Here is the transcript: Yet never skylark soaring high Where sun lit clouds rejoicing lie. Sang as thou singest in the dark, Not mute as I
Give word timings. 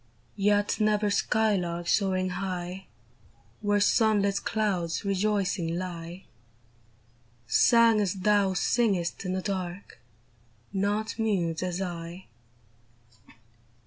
Yet 0.35 0.79
never 0.79 1.11
skylark 1.11 1.87
soaring 1.87 2.29
high 2.31 2.87
Where 3.61 3.79
sun 3.79 4.23
lit 4.23 4.43
clouds 4.43 5.05
rejoicing 5.05 5.77
lie. 5.77 6.25
Sang 7.45 8.01
as 8.01 8.15
thou 8.15 8.53
singest 8.53 9.23
in 9.25 9.33
the 9.33 9.43
dark, 9.43 9.99
Not 10.73 11.19
mute 11.19 11.61
as 11.61 11.83
I 11.83 12.25